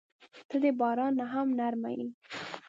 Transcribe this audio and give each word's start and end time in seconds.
•ته 0.49 0.55
د 0.63 0.65
باران 0.79 1.13
نه 1.19 1.25
هم 1.33 1.47
نرمه 1.59 1.89
یې. 1.97 2.07